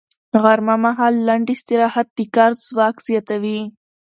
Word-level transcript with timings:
غرمه 0.43 0.75
مهال 0.85 1.13
لنډ 1.27 1.47
استراحت 1.55 2.07
د 2.17 2.19
کار 2.35 2.51
ځواک 2.67 2.95
زیاتوي 3.07 3.59